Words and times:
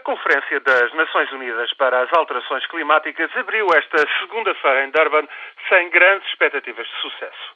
A 0.00 0.02
Conferência 0.02 0.58
das 0.60 0.94
Nações 0.94 1.30
Unidas 1.30 1.74
para 1.74 2.00
as 2.00 2.10
Alterações 2.14 2.64
Climáticas 2.68 3.30
abriu 3.36 3.66
esta 3.74 3.98
segunda-feira 4.18 4.86
em 4.86 4.90
Durban 4.90 5.28
sem 5.68 5.90
grandes 5.90 6.26
expectativas 6.30 6.88
de 6.88 6.96
sucesso. 7.02 7.54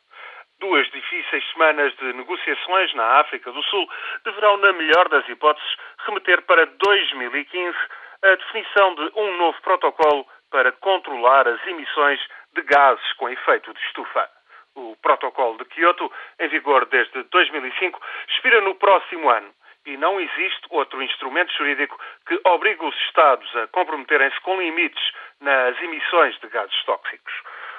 Duas 0.61 0.87
difíceis 0.91 1.43
semanas 1.53 1.97
de 1.97 2.13
negociações 2.13 2.93
na 2.93 3.21
África 3.21 3.51
do 3.51 3.63
Sul 3.63 3.89
deverão, 4.27 4.59
na 4.59 4.75
melhor 4.75 5.09
das 5.09 5.27
hipóteses, 5.27 5.77
remeter 6.07 6.43
para 6.43 6.67
2015 6.67 7.79
a 8.23 8.35
definição 8.35 8.95
de 8.95 9.11
um 9.17 9.37
novo 9.39 9.59
protocolo 9.63 10.27
para 10.51 10.71
controlar 10.73 11.49
as 11.49 11.67
emissões 11.67 12.21
de 12.53 12.61
gases 12.61 13.13
com 13.15 13.31
efeito 13.31 13.73
de 13.73 13.81
estufa. 13.87 14.29
O 14.75 14.95
Protocolo 15.01 15.57
de 15.57 15.65
Kyoto, 15.65 16.13
em 16.39 16.49
vigor 16.49 16.85
desde 16.87 17.23
2005, 17.23 17.99
expira 18.29 18.61
no 18.61 18.75
próximo 18.75 19.31
ano 19.31 19.51
e 19.87 19.97
não 19.97 20.21
existe 20.21 20.67
outro 20.71 21.03
instrumento 21.03 21.53
jurídico 21.53 21.99
que 22.27 22.41
obrigue 22.45 22.85
os 22.85 22.95
Estados 23.07 23.55
a 23.57 23.67
comprometerem-se 23.69 24.41
com 24.41 24.61
limites 24.61 25.13
nas 25.41 25.81
emissões 25.83 26.39
de 26.41 26.49
gases 26.49 26.85
tóxicos. 26.85 27.33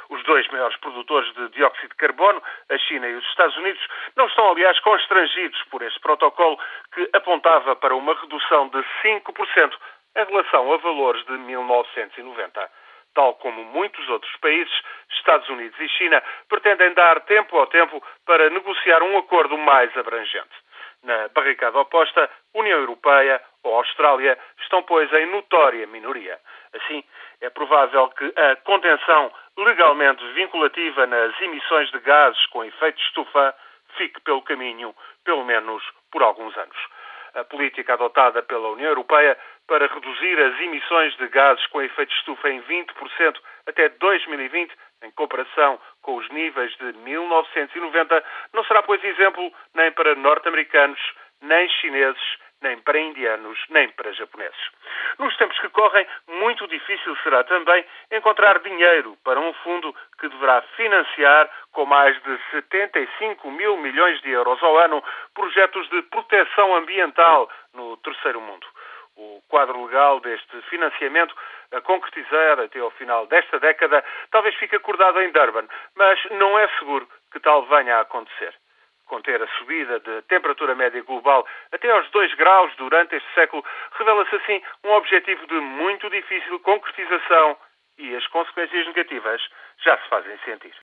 Os 0.09 0.23
dois 0.23 0.47
maiores 0.49 0.77
produtores 0.77 1.33
de 1.33 1.49
dióxido 1.49 1.89
de 1.89 1.95
carbono, 1.95 2.41
a 2.69 2.77
China 2.77 3.07
e 3.07 3.15
os 3.15 3.25
Estados 3.29 3.57
Unidos, 3.57 3.81
não 4.15 4.27
estão, 4.27 4.51
aliás, 4.51 4.79
constrangidos 4.81 5.61
por 5.71 5.81
este 5.81 5.99
protocolo 5.99 6.59
que 6.93 7.09
apontava 7.13 7.75
para 7.75 7.95
uma 7.95 8.13
redução 8.13 8.67
de 8.69 8.83
5% 9.03 9.73
em 10.17 10.25
relação 10.25 10.73
a 10.73 10.77
valores 10.77 11.25
de 11.25 11.33
1990. 11.33 12.71
Tal 13.15 13.33
como 13.35 13.63
muitos 13.63 14.07
outros 14.09 14.35
países, 14.37 14.73
Estados 15.09 15.47
Unidos 15.49 15.79
e 15.79 15.87
China 15.89 16.21
pretendem 16.49 16.93
dar 16.93 17.21
tempo 17.21 17.57
ao 17.57 17.65
tempo 17.67 18.03
para 18.25 18.49
negociar 18.49 19.01
um 19.01 19.17
acordo 19.17 19.57
mais 19.57 19.95
abrangente. 19.97 20.64
Na 21.05 21.27
barricada 21.27 21.77
oposta, 21.77 22.27
União 22.55 22.79
Europeia 22.79 23.39
ou 23.61 23.75
Austrália 23.75 24.35
estão, 24.59 24.81
pois, 24.81 25.11
em 25.13 25.27
notória 25.27 25.85
minoria. 25.85 26.39
Assim, 26.73 27.03
é 27.41 27.49
provável 27.51 28.09
que 28.09 28.33
a 28.35 28.55
contenção 28.57 29.31
legalmente 29.55 30.25
vinculativa 30.33 31.05
nas 31.05 31.39
emissões 31.39 31.91
de 31.91 31.99
gases 31.99 32.43
com 32.47 32.65
efeito 32.65 32.99
estufa 33.03 33.55
fique 33.97 34.19
pelo 34.21 34.41
caminho, 34.41 34.95
pelo 35.23 35.45
menos 35.45 35.83
por 36.11 36.23
alguns 36.23 36.57
anos. 36.57 36.77
A 37.35 37.43
política 37.43 37.93
adotada 37.93 38.41
pela 38.41 38.69
União 38.69 38.89
Europeia 38.89 39.37
para 39.67 39.85
reduzir 39.85 40.39
as 40.39 40.59
emissões 40.59 41.15
de 41.17 41.27
gases 41.27 41.67
com 41.67 41.83
efeito 41.83 42.15
estufa 42.15 42.49
em 42.49 42.63
20% 42.63 43.39
até 43.67 43.89
2020, 43.89 44.73
em 45.05 45.11
comparação 45.11 45.79
com 46.01 46.17
os 46.17 46.29
níveis 46.29 46.75
de 46.77 46.93
1990, 46.99 48.23
não 48.53 48.63
será, 48.65 48.83
pois, 48.83 49.03
exemplo 49.03 49.51
nem 49.73 49.91
para 49.91 50.15
norte-americanos, 50.15 50.99
nem 51.41 51.69
chineses, 51.69 52.37
nem 52.61 52.79
para 52.79 52.99
indianos, 52.99 53.59
nem 53.69 53.89
para 53.89 54.11
japoneses. 54.13 54.57
Nos 55.19 55.35
tempos 55.37 55.59
que 55.59 55.69
correm, 55.69 56.05
muito 56.27 56.67
difícil 56.67 57.15
será 57.17 57.43
também 57.43 57.85
encontrar 58.11 58.59
dinheiro 58.59 59.17
para 59.23 59.39
um 59.39 59.53
fundo 59.53 59.95
que 60.19 60.27
deverá 60.27 60.61
financiar, 60.75 61.49
com 61.71 61.85
mais 61.85 62.19
de 62.23 62.39
75 62.51 63.51
mil 63.51 63.77
milhões 63.77 64.19
de 64.21 64.31
euros 64.31 64.61
ao 64.63 64.77
ano, 64.77 65.03
projetos 65.33 65.87
de 65.89 66.01
proteção 66.03 66.75
ambiental 66.75 67.49
no 67.73 67.97
terceiro 67.97 68.41
mundo. 68.41 68.65
O 69.17 69.41
quadro 69.47 69.85
legal 69.85 70.19
deste 70.19 70.61
financiamento 70.63 71.35
a 71.71 71.81
concretizar 71.81 72.59
até 72.59 72.79
ao 72.79 72.91
final 72.91 73.25
desta 73.27 73.59
década 73.59 74.03
talvez 74.31 74.55
fique 74.55 74.75
acordado 74.75 75.21
em 75.21 75.31
Durban, 75.31 75.67
mas 75.95 76.19
não 76.31 76.57
é 76.59 76.67
seguro 76.79 77.07
que 77.31 77.39
tal 77.39 77.65
venha 77.65 77.97
a 77.97 78.01
acontecer. 78.01 78.53
Conter 79.05 79.41
a 79.41 79.47
subida 79.59 79.99
de 79.99 80.21
temperatura 80.23 80.73
média 80.73 81.01
global 81.03 81.45
até 81.71 81.89
aos 81.91 82.09
2 82.09 82.33
graus 82.35 82.75
durante 82.75 83.15
este 83.15 83.33
século 83.33 83.63
revela-se 83.97 84.35
assim 84.35 84.61
um 84.83 84.91
objetivo 84.91 85.45
de 85.47 85.55
muito 85.55 86.09
difícil 86.09 86.59
concretização 86.61 87.57
e 87.97 88.15
as 88.15 88.25
consequências 88.27 88.85
negativas 88.87 89.41
já 89.83 89.97
se 89.97 90.09
fazem 90.09 90.37
sentir. 90.39 90.73